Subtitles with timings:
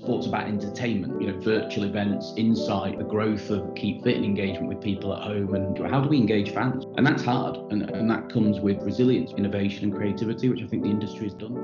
[0.00, 4.68] Sports about entertainment, you know, virtual events, insight, the growth of keep fit and engagement
[4.68, 6.84] with people at home, and how do we engage fans?
[6.96, 10.84] And that's hard, and, and that comes with resilience, innovation, and creativity, which I think
[10.84, 11.56] the industry has done.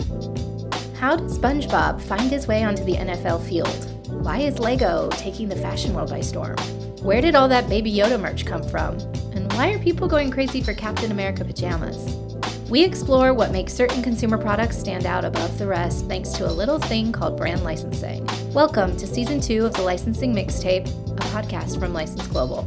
[0.96, 4.24] How did SpongeBob find his way onto the NFL field?
[4.24, 6.56] Why is Lego taking the fashion world by storm?
[7.04, 8.98] Where did all that Baby Yoda merch come from?
[9.32, 12.23] And why are people going crazy for Captain America pajamas?
[12.70, 16.50] We explore what makes certain consumer products stand out above the rest thanks to a
[16.50, 18.26] little thing called brand licensing.
[18.54, 22.64] Welcome to season two of the Licensing Mixtape, a podcast from License Global.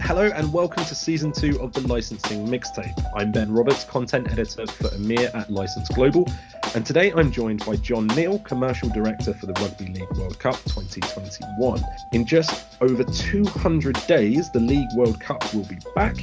[0.00, 2.98] Hello and welcome to season two of the Licensing Mixtape.
[3.14, 6.26] I'm Ben Roberts, content editor for EMEA at License Global,
[6.74, 10.56] and today I'm joined by John Neill, commercial director for the Rugby League World Cup
[10.64, 11.84] 2021.
[12.12, 16.16] In just over 200 days, the League World Cup will be back,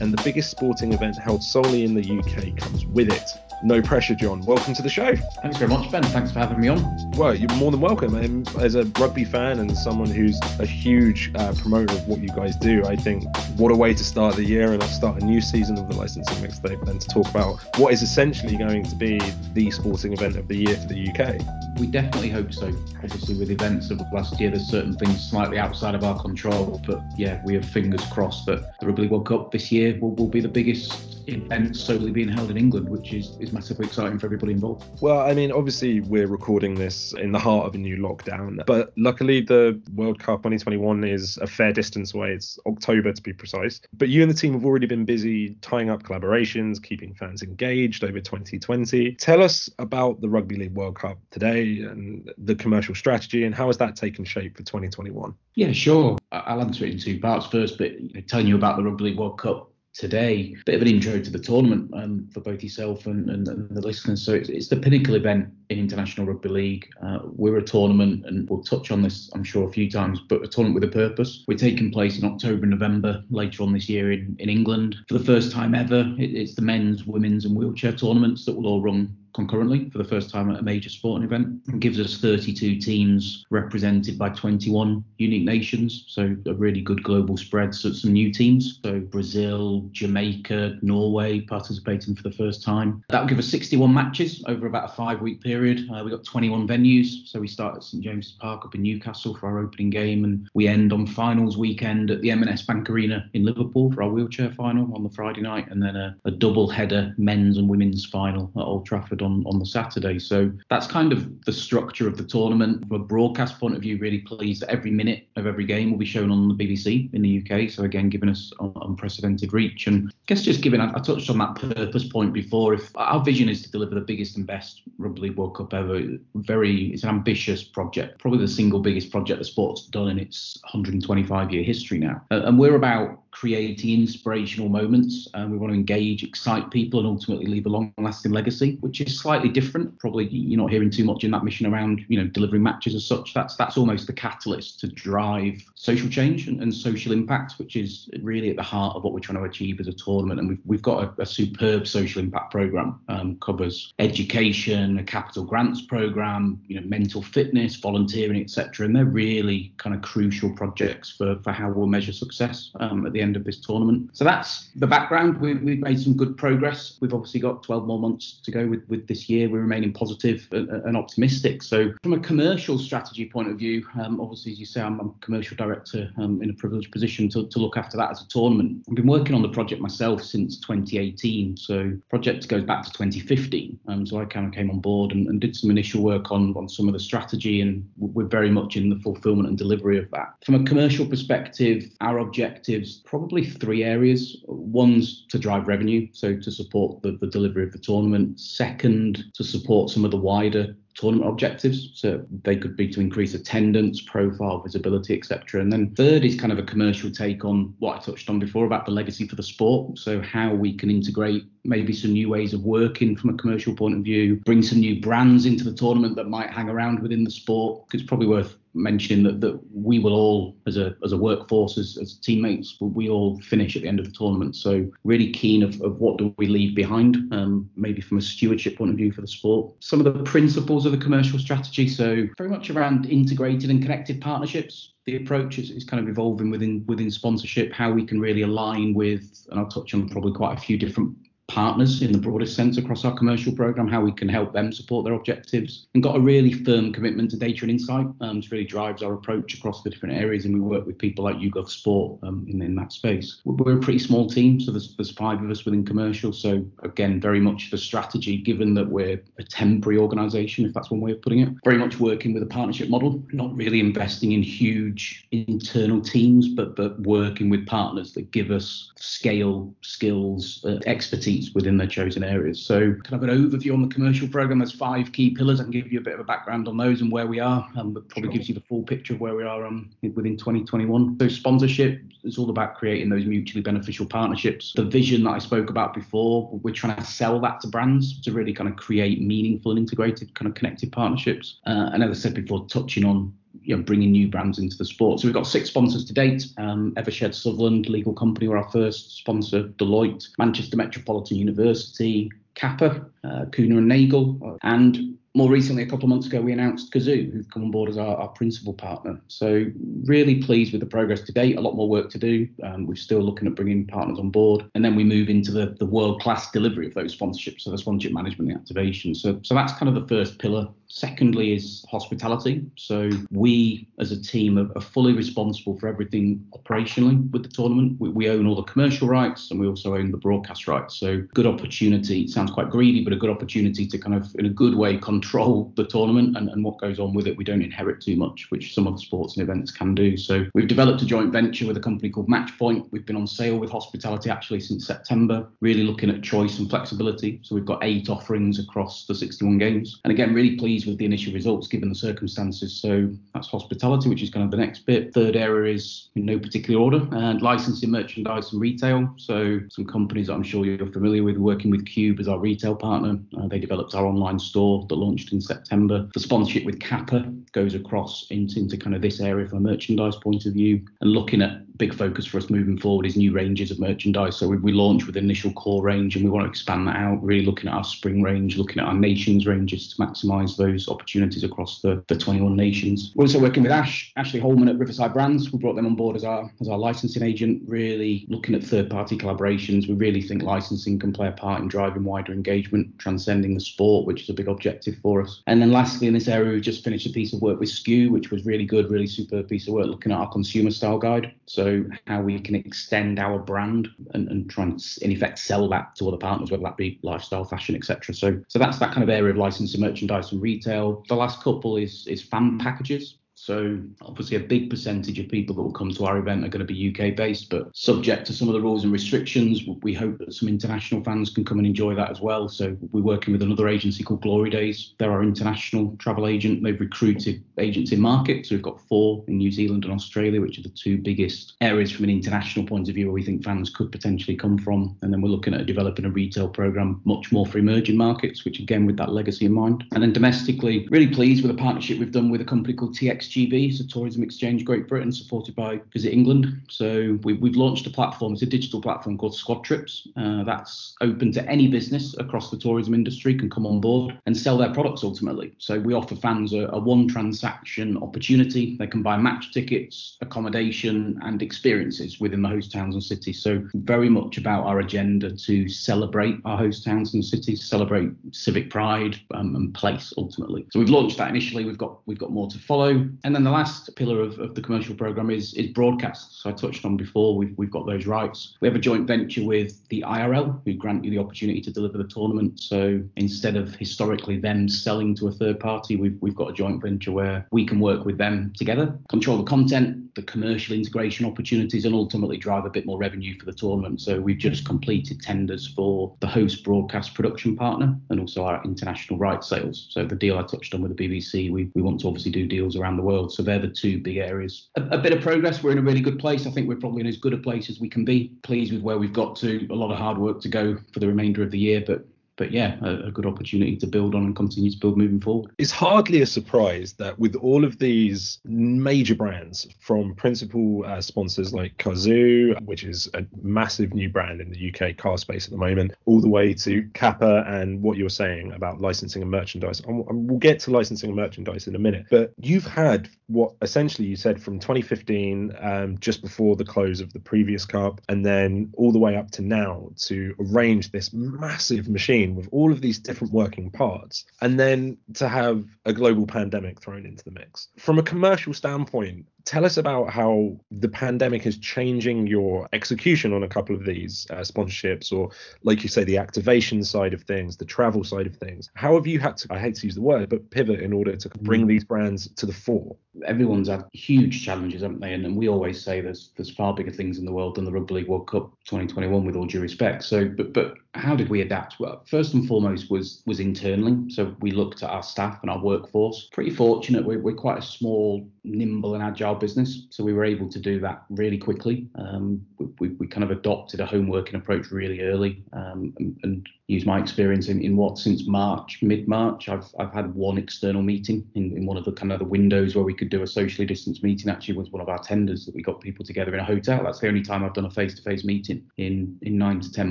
[0.00, 3.47] and the biggest sporting event held solely in the UK comes with it.
[3.62, 4.42] No pressure, John.
[4.42, 5.16] Welcome to the show.
[5.42, 6.04] Thanks very much, Ben.
[6.04, 7.10] Thanks for having me on.
[7.12, 8.14] Well, you're more than welcome.
[8.14, 12.28] And as a rugby fan and someone who's a huge uh, promoter of what you
[12.28, 13.24] guys do, I think
[13.56, 16.36] what a way to start the year and start a new season of the licensing
[16.36, 19.20] mixtape than to talk about what is essentially going to be
[19.54, 21.80] the sporting event of the year for the UK.
[21.80, 22.68] We definitely hope so.
[23.02, 26.80] Obviously, with events of last year, there's certain things slightly outside of our control.
[26.86, 30.28] But yeah, we have fingers crossed that the Rugby World Cup this year will, will
[30.28, 34.26] be the biggest event solely being held in England, which is, is massively exciting for
[34.26, 35.00] everybody involved.
[35.00, 38.92] Well, I mean, obviously, we're recording this in the heart of a new lockdown, but
[38.96, 42.32] luckily, the World Cup 2021 is a fair distance away.
[42.32, 43.80] It's October to be precise.
[43.92, 48.04] But you and the team have already been busy tying up collaborations, keeping fans engaged
[48.04, 49.14] over 2020.
[49.14, 53.66] Tell us about the Rugby League World Cup today and the commercial strategy, and how
[53.66, 55.34] has that taken shape for 2021?
[55.54, 56.18] Yeah, sure.
[56.32, 57.92] I'll answer it in two parts first, but
[58.28, 60.54] telling you about the Rugby League World Cup today.
[60.66, 63.80] Bit of an intro to the tournament um, for both yourself and, and, and the
[63.80, 64.24] listeners.
[64.24, 66.90] So it's, it's, the pinnacle event in International Rugby League.
[67.02, 70.42] Uh, we're a tournament, and we'll touch on this, I'm sure, a few times, but
[70.42, 71.44] a tournament with a purpose.
[71.48, 74.96] We're taking place in October November later on this year in, in England.
[75.08, 78.66] For the first time ever, it, it's the men's, women's, and wheelchair tournaments that will
[78.66, 81.62] all run concurrently for the first time at a major sporting event.
[81.68, 87.36] It gives us 32 teams represented by 21 unique nations, so a really good global
[87.36, 87.72] spread.
[87.72, 93.04] So some new teams, so Brazil, Jamaica, Norway participating for the first time.
[93.10, 95.88] That will give us 61 matches over about a five-week period.
[95.88, 99.36] Uh, we've got 21 venues, so we start at St James's Park up in Newcastle
[99.36, 103.30] for our opening game, and we end on finals weekend at the M&S Bank Arena
[103.34, 106.68] in Liverpool for our wheelchair final on the Friday night, and then a, a double
[106.68, 110.18] header men's and women's final at Old Trafford on, on the Saturday.
[110.18, 112.86] So that's kind of the structure of the tournament.
[112.86, 115.98] From a broadcast point of view, really pleased that every minute of every game will
[115.98, 117.70] be shown on the BBC in the UK.
[117.70, 119.86] So again, giving us unprecedented reach.
[119.86, 122.74] And I guess just giving, I, touched on that purpose point before.
[122.74, 126.02] If our vision is to deliver the biggest and best Rugby World Cup ever,
[126.34, 130.58] very, it's an ambitious project, probably the single biggest project the sport's done in its
[130.64, 132.22] 125 year history now.
[132.30, 135.28] and we're about creating inspirational moments.
[135.34, 139.16] and we want to engage, excite people, and ultimately leave a long-lasting legacy, which is
[139.16, 139.96] slightly different.
[140.00, 143.04] Probably you're not hearing too much in that mission around, you know, delivering matches as
[143.04, 143.34] such.
[143.34, 148.10] That's that's almost the catalyst to drive social change and, and social impact, which is
[148.22, 150.40] really at the heart of what we're trying to achieve as a tournament.
[150.40, 152.98] And we've we've got a, a superb social impact program.
[153.08, 158.84] Um, covers education, a capital grants program, you know, mental fitness, volunteering, etc.
[158.84, 163.12] And they're really kind of crucial projects for for how we'll measure success um, at
[163.12, 164.10] the end end of this tournament.
[164.16, 165.38] So that's the background.
[165.40, 166.96] We, we've made some good progress.
[167.00, 169.48] We've obviously got 12 more months to go with, with this year.
[169.48, 171.62] We're remaining positive and, and optimistic.
[171.62, 175.08] So from a commercial strategy point of view, um, obviously, as you say, I'm, I'm
[175.08, 178.28] a commercial director um, in a privileged position to, to look after that as a
[178.28, 178.84] tournament.
[178.88, 181.56] I've been working on the project myself since 2018.
[181.56, 183.78] So project goes back to 2015.
[183.88, 186.54] Um, so I kind of came on board and, and did some initial work on,
[186.56, 190.10] on some of the strategy and we're very much in the fulfillment and delivery of
[190.12, 190.34] that.
[190.44, 194.36] From a commercial perspective, our objectives probably three areas.
[194.46, 198.38] One's to drive revenue, so to support the, the delivery of the tournament.
[198.38, 201.90] Second, to support some of the wider tournament objectives.
[201.94, 205.60] So they could be to increase attendance, profile, visibility, etc.
[205.62, 208.66] And then third is kind of a commercial take on what I touched on before
[208.66, 209.98] about the legacy for the sport.
[209.98, 213.94] So how we can integrate maybe some new ways of working from a commercial point
[213.94, 217.30] of view, bring some new brands into the tournament that might hang around within the
[217.30, 217.84] sport.
[217.94, 221.98] It's probably worth mentioning that, that we will all, as a as a workforce, as,
[222.00, 224.56] as teammates, we all finish at the end of the tournament.
[224.56, 228.78] So really keen of, of what do we leave behind, um, maybe from a stewardship
[228.78, 229.74] point of view for the sport.
[229.80, 234.20] Some of the principles of the commercial strategy, so very much around integrated and connected
[234.20, 238.42] partnerships the approach is, is, kind of evolving within within sponsorship, how we can really
[238.42, 241.16] align with, and I'll touch on probably quite a few different
[241.48, 245.04] partners in the broadest sense across our commercial program, how we can help them support
[245.04, 248.64] their objectives, and got a really firm commitment to data and insight, um, which really
[248.64, 250.44] drives our approach across the different areas.
[250.44, 253.40] And we work with people like YouGov Sport um, in, in that space.
[253.44, 256.32] We're a pretty small team, so there's, there's five of us within commercial.
[256.32, 261.00] So again, very much the strategy, given that we're a temporary organisation, if that's one
[261.00, 264.42] way of putting it, very much working with a partnership model, not really investing in
[264.42, 271.37] huge internal teams, but but working with partners that give us scale, skills, uh, expertise
[271.54, 272.60] within their chosen areas.
[272.60, 274.58] So, kind of an overview on the commercial program.
[274.58, 275.60] There's five key pillars.
[275.60, 277.66] I can give you a bit of a background on those and where we are,
[277.76, 278.32] and um, probably sure.
[278.32, 281.18] gives you the full picture of where we are um, within 2021.
[281.20, 284.72] So, sponsorship is all about creating those mutually beneficial partnerships.
[284.74, 288.32] The vision that I spoke about before, we're trying to sell that to brands to
[288.32, 291.58] really kind of create meaningful and integrated, kind of connected partnerships.
[291.66, 293.32] Uh, and as I said before, touching on
[293.62, 295.20] you know, bringing new brands into the sport.
[295.20, 296.46] So we've got six sponsors to date.
[296.58, 299.64] Um, Eversheds Sutherland, legal company, were our first sponsor.
[299.64, 306.26] Deloitte, Manchester Metropolitan University, Kappa, uh, and Nagel, and more recently, a couple of months
[306.26, 309.20] ago, we announced Cazoo, who've come on board as our, our, principal partner.
[309.28, 309.66] So,
[310.04, 311.56] really pleased with the progress to date.
[311.56, 312.48] A lot more work to do.
[312.64, 314.64] Um, we're still looking at bringing partners on board.
[314.74, 317.78] And then we move into the, the world class delivery of those sponsorships, so the
[317.78, 319.14] sponsorship management and activation.
[319.14, 320.66] So, so, that's kind of the first pillar.
[320.90, 322.64] Secondly, is hospitality.
[322.76, 327.96] So, we as a team are, are fully responsible for everything operationally with the tournament.
[328.00, 330.96] We, we own all the commercial rights and we also own the broadcast rights.
[330.96, 332.22] So, good opportunity.
[332.22, 334.96] It sounds quite greedy, but a good opportunity to kind of, in a good way,
[334.96, 337.36] control the tournament and, and what goes on with it.
[337.36, 340.16] We don't inherit too much, which some other sports and events can do.
[340.16, 342.88] So we've developed a joint venture with a company called Matchpoint.
[342.90, 347.40] We've been on sale with hospitality actually since September, really looking at choice and flexibility.
[347.42, 350.00] So we've got eight offerings across the 61 games.
[350.04, 352.80] And again, really pleased with the initial results given the circumstances.
[352.80, 355.12] So that's hospitality, which is kind of the next bit.
[355.14, 359.12] Third area is in no particular order, and licensing, merchandise, and retail.
[359.16, 362.74] So some companies that I'm sure you're familiar with, working with Cube as our retail
[362.74, 363.18] partner.
[363.38, 366.08] Uh, they developed our online store that launched in September.
[366.14, 370.16] The sponsorship with Kappa goes across into, into kind of this area from a merchandise
[370.16, 373.70] point of view and looking at big focus for us moving forward is new ranges
[373.70, 374.36] of merchandise.
[374.36, 377.22] So we, we launched with initial core range and we want to expand that out,
[377.22, 381.44] really looking at our spring range, looking at our nations ranges to maximise those opportunities
[381.44, 383.12] across the, the 21 nations.
[383.14, 385.52] We're also working with Ash, Ashley Holman at Riverside Brands.
[385.52, 388.90] We brought them on board as our as our licensing agent, really looking at third
[388.90, 389.88] party collaborations.
[389.88, 394.06] We really think licensing can play a part in driving wider engagement, transcending the sport,
[394.06, 395.42] which is a big objective for us.
[395.46, 398.10] And then lastly, in this area, we just finished a piece of work with SKU,
[398.10, 401.32] which was really good, really super piece of work looking at our consumer style guide.
[401.46, 405.96] So how we can extend our brand and, and try and in effect sell that
[405.96, 408.14] to other partners, whether that be lifestyle, fashion, etc.
[408.14, 410.57] So so that's that kind of area of licensing, merchandise, and retail.
[410.64, 412.62] The last couple is is fan mm.
[412.62, 413.18] packages.
[413.40, 416.66] So obviously a big percentage of people that will come to our event are going
[416.66, 420.18] to be UK based, but subject to some of the rules and restrictions, we hope
[420.18, 422.48] that some international fans can come and enjoy that as well.
[422.48, 424.94] So we're working with another agency called Glory Days.
[424.98, 426.62] They're our international travel agent.
[426.62, 428.44] They've recruited agents in market.
[428.44, 431.92] So we've got four in New Zealand and Australia, which are the two biggest areas
[431.92, 434.96] from an international point of view where we think fans could potentially come from.
[435.02, 438.58] And then we're looking at developing a retail program much more for emerging markets, which
[438.58, 439.84] again with that legacy in mind.
[439.92, 443.27] And then domestically, really pleased with the partnership we've done with a company called TX
[443.28, 446.62] TXGB, so Tourism Exchange Great Britain, supported by Visit England.
[446.68, 450.08] So we, have launched a platform, it's a digital platform called Squad Trips.
[450.16, 454.36] Uh, that's open to any business across the tourism industry can come on board and
[454.36, 455.52] sell their products ultimately.
[455.58, 458.76] So we offer fans a, a one transaction opportunity.
[458.76, 463.42] They can buy match tickets, accommodation, and experiences within the host towns and cities.
[463.42, 468.70] So very much about our agenda to celebrate our host towns and cities, celebrate civic
[468.70, 470.66] pride um, and place ultimately.
[470.72, 471.64] So we've launched that initially.
[471.64, 473.08] We've got we've got more to follow.
[473.24, 476.42] And then the last pillar of, of the commercial program is is broadcast.
[476.42, 478.56] So I touched on before, we've, we've got those rights.
[478.60, 481.98] We have a joint venture with the IRL, who grant you the opportunity to deliver
[481.98, 482.60] the tournament.
[482.60, 486.82] So instead of historically them selling to a third party, we've, we've got a joint
[486.82, 491.84] venture where we can work with them together, control the content, the commercial integration opportunities,
[491.84, 494.00] and ultimately drive a bit more revenue for the tournament.
[494.00, 499.18] So we've just completed tenders for the host broadcast production partner and also our international
[499.18, 499.86] rights sales.
[499.90, 502.46] So the deal I touched on with the BBC, we, we want to obviously do
[502.46, 503.32] deals around the world.
[503.32, 504.68] So they're the two big areas.
[504.76, 505.62] A, a, bit of progress.
[505.62, 506.46] We're in a really good place.
[506.46, 508.32] I think we're probably in as good a place as we can be.
[508.42, 509.66] Pleased with where we've got to.
[509.70, 512.04] A lot of hard work to go for the remainder of the year, but
[512.38, 515.50] but yeah, a, a, good opportunity to build on and continue to build moving forward.
[515.58, 521.52] It's hardly a surprise that with all of these major brands, from principal uh, sponsors
[521.52, 525.58] like Cazoo, which is a massive new brand in the UK car space at the
[525.58, 529.80] moment, all the way to Kappa and what you're saying about licensing and merchandise.
[529.80, 534.06] And we'll get to licensing and merchandise in a minute, but you've had what essentially
[534.06, 538.72] you said from 2015, um, just before the close of the previous cup, and then
[538.76, 542.98] all the way up to now to arrange this massive machine with all of these
[542.98, 547.68] different working parts, and then to have a global pandemic thrown into the mix.
[547.78, 553.42] From a commercial standpoint, tell us about how the pandemic is changing your execution on
[553.42, 555.30] a couple of these uh, sponsorships or
[555.62, 558.70] like you say the activation side of things the travel side of things.
[558.74, 561.16] How have you had to i hate to use the word but pivot in order
[561.16, 562.94] to bring these brands to the fore?
[563.24, 565.14] Everyone's had huge challenges haven't they?
[565.14, 567.72] And, and we always say there's there's far bigger things in the world than the
[567.72, 570.04] rugby league world cup 2021 with all due respect.
[570.04, 574.34] So but but how did we adapt well first and foremost was was internally so
[574.40, 578.28] we looked at our staff and our workforce pretty fortunate we're, we're quite a small
[578.48, 579.86] nimble and agile business.
[579.90, 581.88] So we were able to do that really quickly.
[581.96, 582.44] Um,
[582.78, 586.84] we, we, kind of adopted a home working approach really early um, and, and use
[586.84, 591.26] my experience in, in what since March, mid March, I've I've had one external meeting
[591.34, 593.66] in, in one of the kind of the windows where we could do a socially
[593.66, 594.30] distanced meeting.
[594.30, 596.84] Actually, was one of our tenders that we got people together in a hotel.
[596.84, 599.72] That's the only time I've done a face to face meeting in in nine to
[599.72, 599.90] ten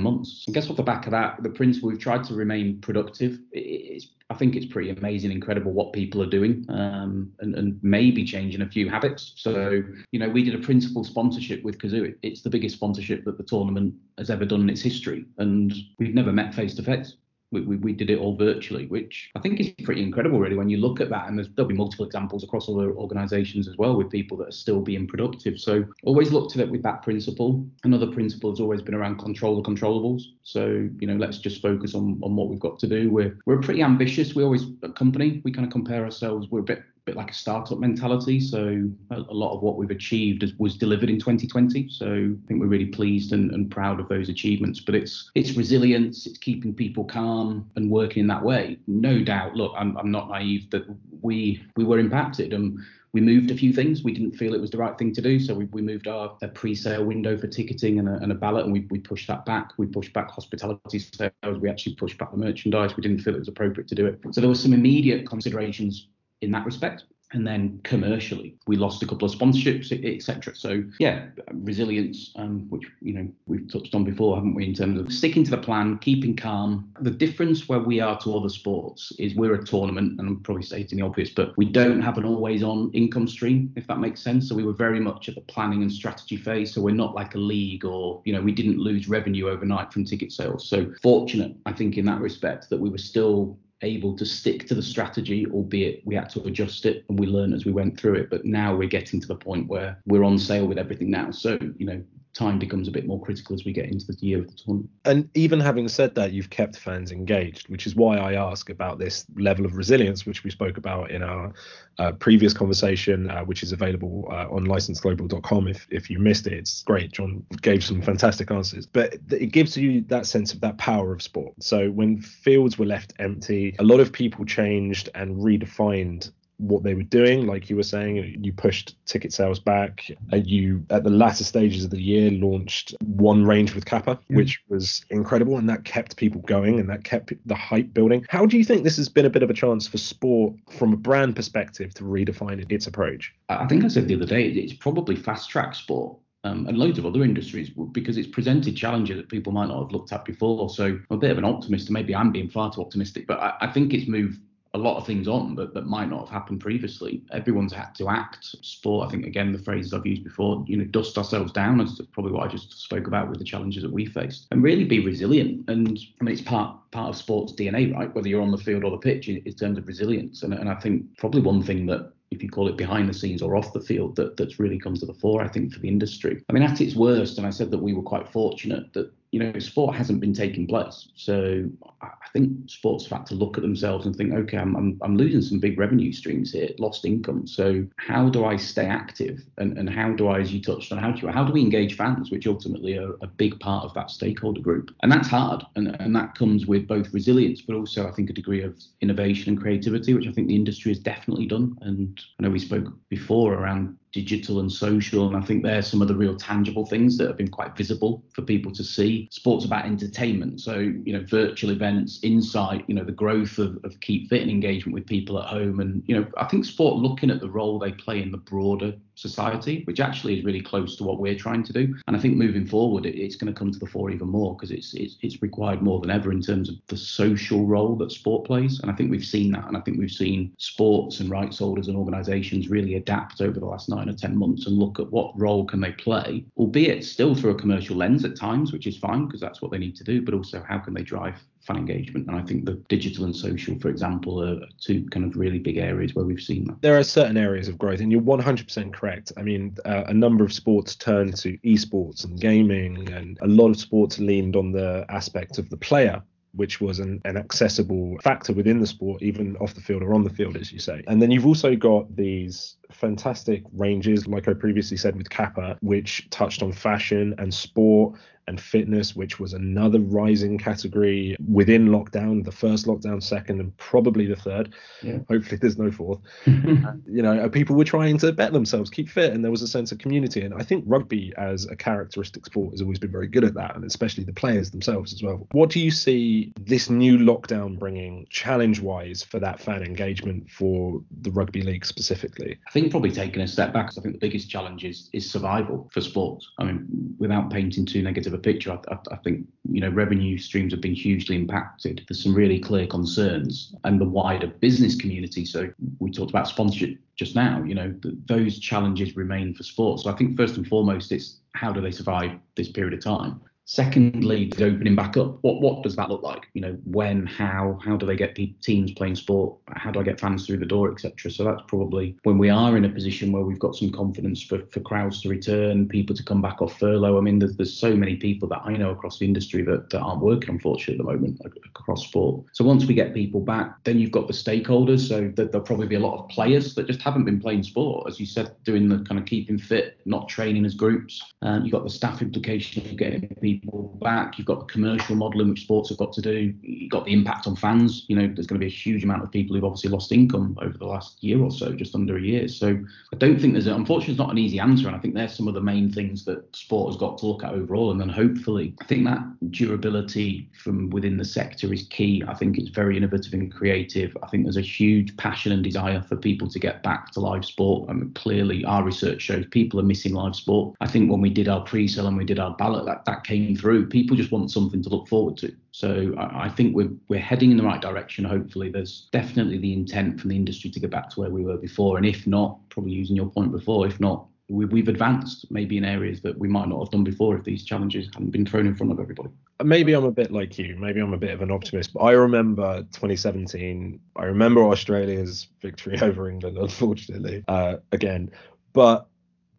[0.00, 0.44] months.
[0.48, 3.40] I guess off the back of that, the principle we've tried to remain productive.
[3.52, 8.24] It's I think it's pretty amazing, incredible what people are doing, um, and, and maybe
[8.24, 9.32] changing a few habits.
[9.36, 9.82] So,
[10.12, 12.14] you know, we did a principal sponsorship with Cazoo.
[12.22, 16.14] It's the biggest sponsorship that the tournament has ever done in its history, and we've
[16.14, 17.16] never met face to face
[17.50, 20.68] we, we, we, did it all virtually, which I think is pretty incredible, really, when
[20.68, 21.28] you look at that.
[21.28, 24.80] And there'll be multiple examples across other organizations as well with people that are still
[24.80, 25.58] being productive.
[25.58, 27.66] So always looked at it with that principle.
[27.84, 30.22] Another principle has always been around control the controllables.
[30.42, 33.10] So, you know, let's just focus on, on what we've got to do.
[33.10, 34.34] We're, we're pretty ambitious.
[34.34, 37.34] We always, a company, we kind of compare ourselves, we're a bit bit like a
[37.34, 38.38] startup mentality.
[38.38, 41.88] So a, lot of what we've achieved was delivered in 2020.
[41.88, 44.80] So I think we're really pleased and, and proud of those achievements.
[44.80, 48.78] But it's it's resilience, it's keeping people calm and working in that way.
[48.86, 49.54] No doubt.
[49.54, 50.84] Look, I'm, I'm not naive that
[51.22, 52.78] we we were impacted and
[53.14, 54.04] we moved a few things.
[54.04, 56.36] We didn't feel it was the right thing to do, so we, we moved our
[56.52, 59.72] pre-sale window for ticketing and a, and a ballot, and we, we pushed that back.
[59.78, 61.58] We pushed back hospitality sales.
[61.58, 62.96] We actually pushed back the merchandise.
[62.98, 64.20] We didn't feel it was appropriate to do it.
[64.32, 66.08] So there were some immediate considerations
[66.40, 67.04] in that respect.
[67.32, 72.84] And then commercially we lost a couple of sponsorships etc so yeah resilience um, which
[73.02, 75.98] you know we've touched on before haven't we in terms of sticking to the plan
[75.98, 76.90] keeping calm.
[77.00, 80.62] The difference where we are to other sports is we're a tournament and i'm probably
[80.62, 84.22] stating the obvious but we don't have an always on income stream if that makes
[84.22, 84.48] sense.
[84.48, 86.72] So we were very much at the planning and strategy phase.
[86.72, 90.06] So we're not like a league or you know we didn't lose revenue overnight from
[90.06, 90.66] ticket sales.
[90.66, 94.74] So fortunate i think in that respect that we were still able to stick to
[94.74, 98.14] the strategy, albeit we had to adjust it and we learned as we went through
[98.14, 98.30] it.
[98.30, 101.30] But now we're getting to the point where we're on sale with everything now.
[101.30, 102.02] So, you know,
[102.34, 104.90] time becomes a bit more critical as we get into the year of the tournament.
[105.04, 108.98] And even having said that, you've kept fans engaged, which is why I ask about
[108.98, 111.52] this level of resilience, which we spoke about in our
[111.98, 115.68] uh, previous conversation, uh, which is available uh, on licenseglobal.com.
[115.68, 117.12] If if you missed it, it's great.
[117.12, 121.22] John gave some fantastic answers, but it gives you that sense of that power of
[121.22, 121.54] sport.
[121.60, 126.94] So when fields were left empty, a lot of people changed and redefined what they
[126.94, 127.46] were doing.
[127.46, 131.84] Like you were saying, you pushed ticket sales back, and you at the latter stages
[131.84, 134.36] of the year launched one range with Kappa, yeah.
[134.36, 138.26] which was incredible, and that kept people going and that kept the hype building.
[138.28, 140.92] How do you think this has been a bit of a chance for sport from
[140.92, 143.34] a brand perspective to redefine its approach?
[143.48, 146.18] I think I said the other day, it's probably fast track sport.
[146.44, 149.90] Um, and loads of other industries because it's presented challenges that people might not have
[149.90, 150.70] looked at before.
[150.70, 153.40] So I'm a bit of an optimist, and maybe I'm being far too optimistic, but
[153.40, 154.38] I, I think it's moved
[154.74, 157.22] a lot of things on that, that might not have happened previously.
[157.32, 158.44] Everyone's had to act.
[158.62, 162.00] Sport, I think, again, the phrases I've used before, you know, dust ourselves down, as
[162.12, 165.00] probably what I just spoke about with the challenges that we faced, and really be
[165.00, 165.68] resilient.
[165.68, 168.14] And I mean, it's part part of sports DNA, right?
[168.14, 170.42] Whether you're on the field or the pitch, in, in terms of resilience.
[170.42, 173.42] And, and I think probably one thing that if you call it behind the scenes
[173.42, 175.88] or off the field, that that's really come to the fore, I think, for the
[175.88, 176.42] industry.
[176.48, 179.40] I mean, at its worst, and I said that we were quite fortunate that you
[179.40, 181.08] know, sport hasn't been taking place.
[181.14, 181.64] So
[182.00, 185.16] I think sports have had to look at themselves and think, okay, I'm, I'm, I'm,
[185.16, 187.46] losing some big revenue streams here, lost income.
[187.46, 189.42] So how do I stay active?
[189.58, 191.96] And, and how do I, as you touched on, how do, how do we engage
[191.96, 194.94] fans, which ultimately are a big part of that stakeholder group?
[195.02, 195.62] And that's hard.
[195.76, 199.50] And, and that comes with both resilience, but also I think a degree of innovation
[199.50, 201.76] and creativity, which I think the industry has definitely done.
[201.82, 205.26] And I know we spoke before around digital and social.
[205.26, 208.24] And I think they're some of the real tangible things that have been quite visible
[208.34, 209.28] for people to see.
[209.30, 210.60] Sports about entertainment.
[210.60, 214.50] So, you know, virtual events, insight, you know, the growth of, of Keep Fit and
[214.50, 215.80] engagement with people at home.
[215.80, 218.94] And, you know, I think sport looking at the role they play in the broader
[219.18, 221.94] society, which actually is really close to what we're trying to do.
[222.06, 224.54] And I think moving forward, it, it's going to come to the fore even more
[224.54, 228.12] because it's, it's it's required more than ever in terms of the social role that
[228.12, 228.80] sport plays.
[228.80, 229.66] And I think we've seen that.
[229.66, 233.66] And I think we've seen sports and rights holders and organisations really adapt over the
[233.66, 237.34] last nine or ten months and look at what role can they play, albeit still
[237.34, 240.04] through a commercial lens at times, which is fine because that's what they need to
[240.04, 240.22] do.
[240.22, 242.26] But also, how can they drive fan engagement.
[242.28, 245.76] And I think the digital and social, for example, are two kind of really big
[245.76, 246.80] areas where we've seen that.
[246.82, 249.32] There are certain areas of growth, and you're 100% correct.
[249.36, 253.70] I mean, uh, a number of sports turned to esports and gaming, and a lot
[253.70, 256.22] of sports leaned on the aspect of the player
[256.52, 260.24] which was an, an accessible factor within the sport, even off the field or on
[260.24, 261.02] the field, as you say.
[261.06, 266.28] And then you've also got these fantastic ranges, like I previously said with Kappa, which
[266.30, 268.18] touched on fashion and sport
[268.48, 274.26] and fitness, which was another rising category within lockdown, the first lockdown, second, and probably
[274.26, 274.74] the third.
[275.02, 275.18] Yeah.
[275.28, 276.20] Hopefully, there's no fourth.
[276.46, 279.92] you know, people were trying to bet themselves, keep fit, and there was a sense
[279.92, 280.42] of community.
[280.42, 283.76] And I think rugby, as a characteristic sport, has always been very good at that,
[283.76, 285.46] and especially the players themselves as well.
[285.52, 291.02] What do you see this new lockdown bringing, challenge wise, for that fan engagement for
[291.20, 292.58] the rugby league specifically?
[292.66, 295.90] I think probably taking a step back, I think the biggest challenge is, is survival
[295.92, 296.48] for sports.
[296.58, 300.72] I mean, without painting too negative picture, I, I, I, think you know revenue streams
[300.72, 302.04] have been hugely impacted.
[302.08, 305.44] There's some really clear concerns, and the wider business community.
[305.44, 307.62] So we talked about sponsorship just now.
[307.62, 310.04] You know, th- those challenges remain for sports.
[310.04, 313.40] So I think first and foremost, it's how do they survive this period of time?
[313.70, 316.48] Secondly, the opening back up, what what does that look like?
[316.54, 319.58] You know, when, how, how do they get teams playing sport?
[319.76, 321.30] How do I get fans through the door, etc.
[321.30, 324.64] So that's probably when we are in a position where we've got some confidence for,
[324.72, 327.18] for crowds to return, people to come back off furlough.
[327.18, 330.00] I mean, there's, there's so many people that I know across the industry that, that
[330.00, 332.46] aren't working, unfortunately, at the moment across sport.
[332.54, 335.06] So once we get people back, then you've got the stakeholders.
[335.06, 338.18] So there'll probably be a lot of players that just haven't been playing sport, as
[338.18, 341.22] you said, doing the kind of keeping fit, not training as groups.
[341.42, 344.38] Um, you've got the staff implication of getting people people back.
[344.38, 346.54] You've got the commercial model in which sports have got to do.
[346.62, 348.04] You've got the impact on fans.
[348.08, 350.56] You know, there's going to be a huge amount of people who've obviously lost income
[350.60, 352.48] over the last year or so, just under a year.
[352.48, 352.78] So
[353.12, 354.86] I don't think there's, a, unfortunately, it's not an easy answer.
[354.86, 357.44] And I think there's some of the main things that sport has got to look
[357.44, 357.90] at overall.
[357.90, 362.22] And then hopefully, I think that durability from within the sector is key.
[362.26, 364.16] I think it's very innovative and creative.
[364.22, 367.44] I think there's a huge passion and desire for people to get back to live
[367.44, 367.88] sport.
[367.90, 370.76] I mean, clearly, our research shows people are missing live sport.
[370.80, 373.47] I think when we did our pre-sale and we did our ballot, that, that came
[373.56, 373.88] through.
[373.88, 375.54] People just want something to look forward to.
[375.72, 378.24] So I, I, think we're we're heading in the right direction.
[378.24, 381.56] Hopefully, there's definitely the intent from the industry to get back to where we were
[381.56, 385.76] before, and if not, probably using your point before, if not, we, we've advanced maybe
[385.76, 388.66] in areas that we might not have done before if these challenges hadn't been thrown
[388.66, 389.30] in front of everybody.
[389.62, 390.76] Maybe I'm a bit like you.
[390.76, 394.00] Maybe I'm a bit of an optimist, but I remember 2017.
[394.16, 398.30] I remember Australia's victory over England, unfortunately, uh, again.
[398.72, 399.07] But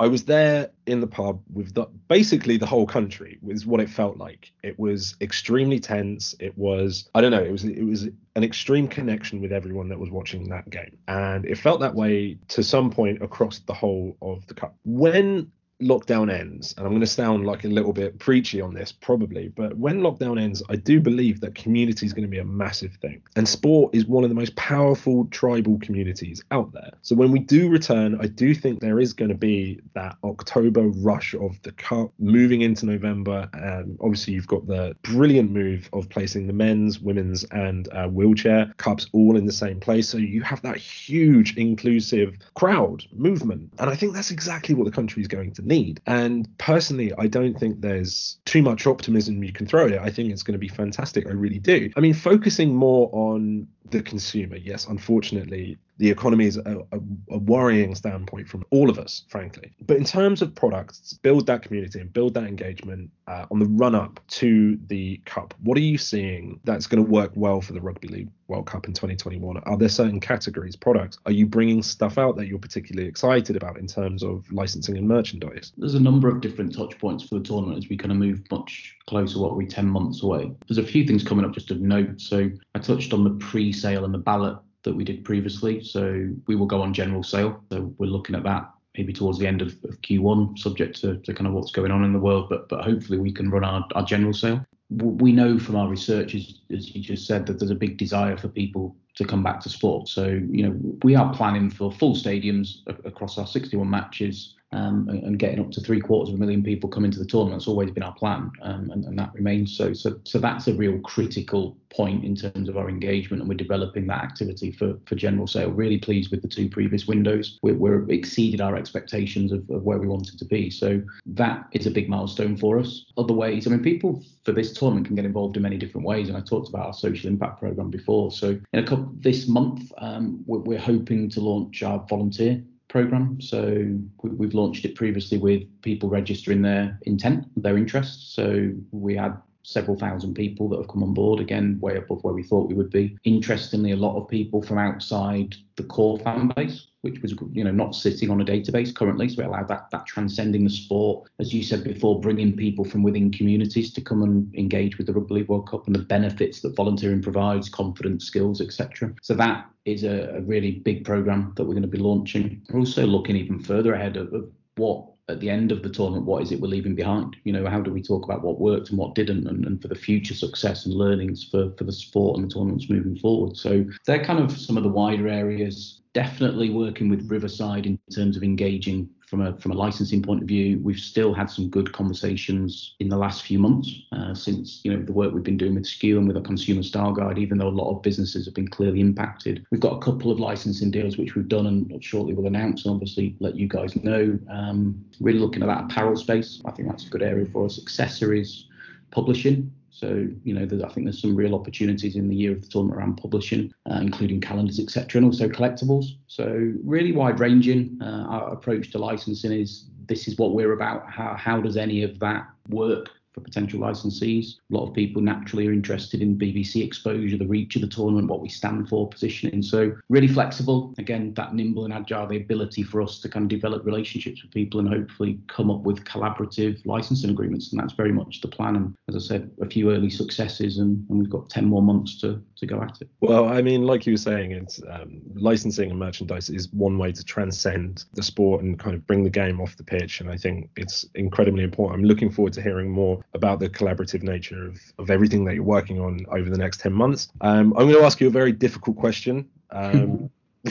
[0.01, 3.89] I was there in the pub with the, basically the whole country was what it
[3.89, 4.51] felt like.
[4.63, 6.35] It was extremely tense.
[6.39, 7.43] It was I don't know.
[7.43, 11.45] It was it was an extreme connection with everyone that was watching that game, and
[11.45, 14.75] it felt that way to some point across the whole of the cup.
[14.85, 18.91] When lockdown ends, and I'm going to sound like a little bit preachy on this
[18.91, 22.45] probably, but when lockdown ends, I do believe that community is going to be a
[22.45, 23.21] massive thing.
[23.35, 26.91] And sport is one of the most powerful tribal communities out there.
[27.01, 30.87] So when we do return, I do think there is going to be that October
[30.87, 33.49] rush of the cup moving into November.
[33.53, 38.73] And obviously, you've got the brilliant move of placing the men's, women's, and uh, wheelchair
[38.77, 40.09] cups all in the same place.
[40.09, 43.73] So you have that huge inclusive crowd movement.
[43.79, 46.01] And I think that's exactly what the country is going to need.
[46.05, 50.01] And personally, I don't think there's too much optimism you can throw at it.
[50.01, 51.27] I think it's going to be fantastic.
[51.27, 51.89] I really do.
[51.95, 56.99] I mean, focusing more on the consumer, yes, unfortunately, the economy is a, a,
[57.31, 59.73] a, worrying standpoint from all of us, frankly.
[59.81, 63.65] But in terms of products, build that community and build that engagement uh, on the
[63.65, 65.53] run up to the Cup.
[65.61, 68.87] What are you seeing that's going to work well for the Rugby League World Cup
[68.87, 69.57] in 2021?
[69.57, 71.19] Are there certain categories, products?
[71.25, 75.05] Are you bringing stuff out that you're particularly excited about in terms of licensing and
[75.05, 75.73] merchandise?
[75.77, 78.41] There's a number of different touch points for the tournament as we kind of move
[78.49, 80.49] much closer, what are we, 10 months away.
[80.69, 82.21] There's a few things coming up just of note.
[82.21, 85.83] So I touched on the pre sale and the ballot that we did previously.
[85.83, 87.63] So we will go on general sale.
[87.71, 91.33] So we're looking at that maybe towards the end of, of Q1, subject to, to
[91.33, 92.49] kind of what's going on in the world.
[92.49, 94.65] But but hopefully we can run our, our general sale.
[94.89, 98.35] We know from our research, as, as you just said, that there's a big desire
[98.35, 100.07] for people to come back to sport.
[100.07, 105.39] So, you know, we are planning for full stadiums across our 61 matches um, and,
[105.39, 107.59] getting up to three quarters of a million people coming to the tournament.
[107.59, 109.93] That's always been our plan, um, and, and, that remains so.
[109.93, 114.05] So, so that's a real critical point in terms of our engagement, and we're developing
[114.07, 115.71] that activity for for general sale.
[115.71, 117.57] Really pleased with the two previous windows.
[117.63, 120.69] We're, we're exceeded our expectations of, of where we wanted to be.
[120.69, 123.05] So that is a big milestone for us.
[123.17, 126.27] Other ways, I mean, people for this tournament can get involved in many different ways,
[126.27, 128.31] and I talked about our social impact program before.
[128.31, 133.39] So in a couple this month, um, we're, we're hoping to launch our volunteer program.
[133.39, 138.35] So we've launched it previously with people registering their intent, their interest.
[138.35, 142.33] So we had several thousand people that have come on board again way above where
[142.33, 143.17] we thought we would be.
[143.23, 147.71] Interestingly a lot of people from outside the core fan base which was you know
[147.71, 151.29] not sitting on a database currently so it allowed that that transcending the sport.
[151.39, 155.13] As you said before bringing people from within communities to come and engage with the
[155.13, 159.69] rugby league world cup and the benefits that volunteering provides confidence skills etc so that
[159.85, 162.61] is a, a, really big program that we're going to be launching.
[162.69, 166.25] We're also looking even further ahead of, of what at the end of the tournament,
[166.25, 167.35] what is it we're leaving behind?
[167.43, 169.87] You know, how do we talk about what worked and what didn't, and, and for
[169.87, 173.55] the future success and learnings for, for the sport and the tournaments moving forward?
[173.55, 176.01] So they're kind of some of the wider areas.
[176.13, 180.47] Definitely working with Riverside in terms of engaging from a from a licensing point of
[180.47, 184.91] view, we've still had some good conversations in the last few months uh, since you
[184.91, 187.37] know the work we've been doing with SKU and with a consumer style guide.
[187.37, 190.39] Even though a lot of businesses have been clearly impacted, we've got a couple of
[190.39, 194.37] licensing deals which we've done and shortly we'll announce and obviously let you guys know.
[194.49, 196.61] Um, really looking at that apparel space.
[196.65, 197.79] I think that's a good area for us.
[197.79, 198.65] Accessories,
[199.11, 199.71] publishing.
[199.99, 202.97] So, you know, I think there's some real opportunities in the year of the tournament
[202.97, 206.05] around publishing, uh, including calendars, etc., and also collectibles.
[206.27, 207.99] So, really wide ranging.
[208.01, 211.09] Uh, our approach to licensing is this is what we're about.
[211.09, 214.55] How, how does any of that work for potential licensees.
[214.71, 218.27] A lot of people naturally are interested in BBC exposure, the reach of the tournament,
[218.27, 219.61] what we stand for, positioning.
[219.61, 220.93] So really flexible.
[220.97, 224.51] Again, that nimble and agile, the ability for us to kind of develop relationships with
[224.51, 227.71] people and hopefully come up with collaborative licensing agreements.
[227.71, 228.75] And that's very much the plan.
[228.75, 232.19] And as I said, a few early successes, and, and we've got 10 more months
[232.21, 233.09] to, to go at it.
[233.21, 237.11] Well, I mean, like you were saying, it's um, licensing and merchandise is one way
[237.11, 240.21] to transcend the sport and kind of bring the game off the pitch.
[240.21, 241.99] And I think it's incredibly important.
[241.99, 245.63] I'm looking forward to hearing more about the collaborative nature of, of everything that you're
[245.63, 247.29] working on over the next 10 months.
[247.41, 249.49] Um, I'm going to ask you a very difficult question.
[249.71, 250.29] Um,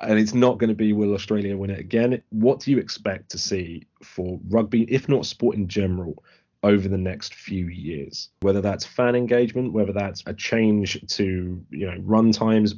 [0.00, 2.22] and it's not going to be will Australia win it again?
[2.30, 6.22] What do you expect to see for rugby, if not sport in general,
[6.62, 8.30] over the next few years?
[8.40, 12.74] Whether that's fan engagement, whether that's a change to you know run times,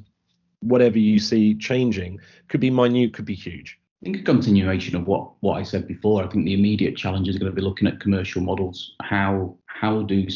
[0.61, 3.80] whatever you see changing, could be minute, could be huge.
[4.01, 6.25] I think a continuation of what, what I said before.
[6.25, 8.95] I think the immediate challenge is going to be looking at commercial models.
[9.03, 10.29] How how do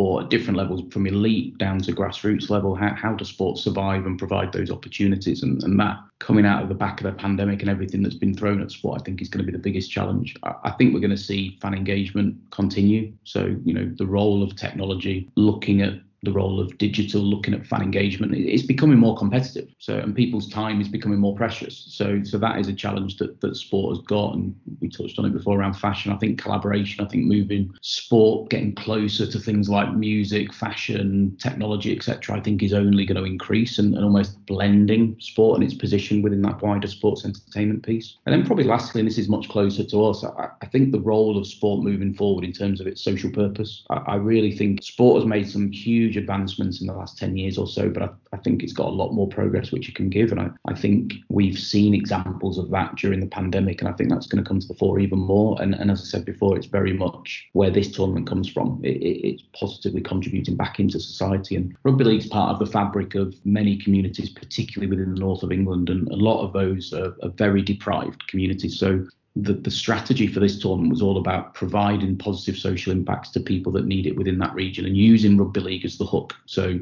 [0.00, 4.06] sport at different levels, from elite down to grassroots level, how, how does sport survive
[4.06, 5.42] and provide those opportunities?
[5.42, 8.34] And, and that coming out of the back of the pandemic and everything that's been
[8.34, 10.34] thrown at sport, I think is going to be the biggest challenge.
[10.42, 13.12] I, I think we're going to see fan engagement continue.
[13.24, 17.66] So, you know, the role of technology, looking at the role of digital, looking at
[17.66, 19.68] fan engagement, it's becoming more competitive.
[19.78, 21.86] So, and people's time is becoming more precious.
[21.88, 25.24] So, so that is a challenge that that sport has got, and we touched on
[25.24, 26.12] it before around fashion.
[26.12, 27.04] I think collaboration.
[27.04, 32.36] I think moving sport, getting closer to things like music, fashion, technology, etc.
[32.36, 36.20] I think is only going to increase and, and almost blending sport and its position
[36.20, 38.18] within that wider sports entertainment piece.
[38.26, 41.00] And then probably lastly, and this is much closer to us, I, I think the
[41.00, 43.84] role of sport moving forward in terms of its social purpose.
[43.88, 47.36] I, I really think sport has made some huge huge advancements in the last 10
[47.36, 49.94] years or so, but I, I think it's got a lot more progress which it
[49.94, 50.32] can give.
[50.32, 54.10] And I, I think we've seen examples of that during the pandemic, and I think
[54.10, 55.60] that's going to come to the fore even more.
[55.62, 58.80] And, and as I said before, it's very much where this tournament comes from.
[58.82, 61.56] It, it, it's positively contributing back into society.
[61.56, 65.52] And rugby league's part of the fabric of many communities, particularly within the north of
[65.52, 68.78] England, and a lot of those are, are very deprived communities.
[68.78, 69.06] So
[69.44, 73.72] the, the strategy for this tournament was all about providing positive social impacts to people
[73.72, 76.34] that need it within that region and using rugby league as the hook.
[76.46, 76.78] So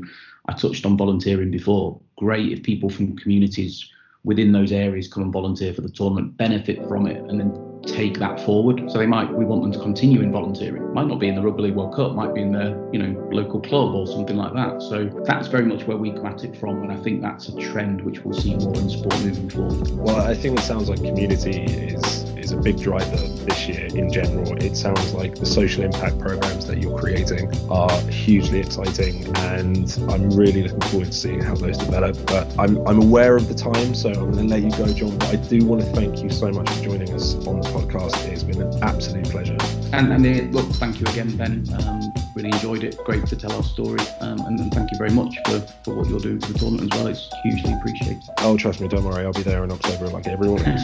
[0.47, 2.01] I touched on volunteering before.
[2.17, 3.91] Great if people from communities
[4.25, 8.19] within those areas come and volunteer for the tournament, benefit from it, and then take
[8.19, 8.91] that forward.
[8.91, 10.93] So they might we want them to continue in volunteering.
[10.93, 13.29] Might not be in the Rugby League World Cup, might be in their you know
[13.31, 14.83] local club or something like that.
[14.83, 17.57] So that's very much where we come at it from, and I think that's a
[17.57, 19.91] trend which we'll see more in sport moving forward.
[19.91, 24.11] Well, I think it sounds like community is is a big driver this year in
[24.11, 24.57] general.
[24.63, 30.31] It sounds like the social impact programs that you're creating are hugely exciting, and I'm
[30.31, 32.17] really looking forward to seeing how those develop.
[32.27, 35.19] But I'm, I'm aware of the time, so I'm going to let you go, John.
[35.19, 38.29] But I do want to thank you so much for joining us on podcast.
[38.29, 39.57] It's been an absolute pleasure.
[39.93, 41.67] And, and uh, look, thank you again, Ben.
[41.79, 42.97] Um, really enjoyed it.
[43.05, 46.09] Great to tell our story, um, and, and, thank you very much for, for what
[46.09, 47.07] you're doing for the tournament as well.
[47.09, 48.23] It's hugely appreciated.
[48.39, 50.83] Oh, trust me, don't worry, I'll be there in October like everyone else.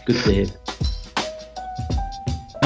[0.06, 0.46] Good to hear.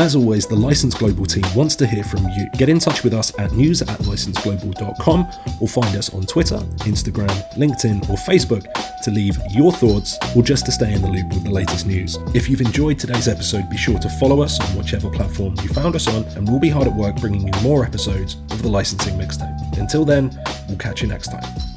[0.02, 2.50] As always, the License Global team wants to hear from you.
[2.58, 6.56] Get in touch with us at news at licenseglobal.com or find us on Twitter,
[6.90, 8.66] Instagram, LinkedIn, or Facebook
[9.02, 12.18] to leave your thoughts or just to stay in the loop with the latest news.
[12.34, 15.94] If you've enjoyed today's episode, be sure to follow us on whichever platform you found
[15.94, 19.16] us on, and we'll be hard at work bringing you more episodes of the Licensing
[19.16, 19.78] Mixtape.
[19.78, 20.36] Until then,
[20.66, 21.71] we'll catch you next time.